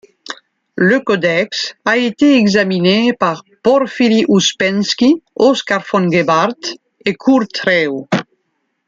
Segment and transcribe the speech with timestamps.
[0.89, 8.07] Le codex a été examiné par Porphiry Uspenski, Oscar von Gebhardt, et Kurt Treu.